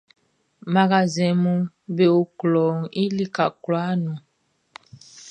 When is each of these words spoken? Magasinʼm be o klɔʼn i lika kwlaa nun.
Magasinʼm 0.73 1.59
be 1.95 2.05
o 2.17 2.19
klɔʼn 2.39 2.79
i 3.01 3.03
lika 3.17 3.45
kwlaa 3.63 3.93
nun. 4.03 4.17